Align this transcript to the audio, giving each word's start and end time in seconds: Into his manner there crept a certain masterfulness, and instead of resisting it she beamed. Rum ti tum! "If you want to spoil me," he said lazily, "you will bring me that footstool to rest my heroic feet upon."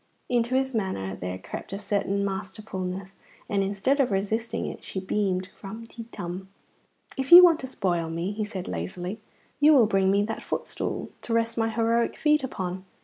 Into 0.29 0.55
his 0.55 0.73
manner 0.73 1.13
there 1.15 1.37
crept 1.37 1.71
a 1.73 1.77
certain 1.77 2.25
masterfulness, 2.25 3.11
and 3.47 3.61
instead 3.61 3.99
of 3.99 4.09
resisting 4.09 4.65
it 4.65 4.83
she 4.83 4.99
beamed. 4.99 5.49
Rum 5.61 5.85
ti 5.85 6.05
tum! 6.11 6.49
"If 7.17 7.31
you 7.31 7.43
want 7.43 7.59
to 7.59 7.67
spoil 7.67 8.09
me," 8.09 8.31
he 8.31 8.43
said 8.43 8.67
lazily, 8.67 9.19
"you 9.59 9.73
will 9.75 9.85
bring 9.85 10.09
me 10.09 10.23
that 10.23 10.41
footstool 10.41 11.11
to 11.21 11.35
rest 11.35 11.55
my 11.55 11.69
heroic 11.69 12.17
feet 12.17 12.43
upon." 12.43 12.83